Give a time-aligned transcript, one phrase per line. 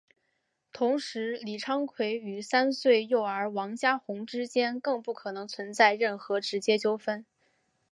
[0.73, 7.23] 同时李昌奎与三岁幼儿王家红之间更不可能存在任何直接纠纷。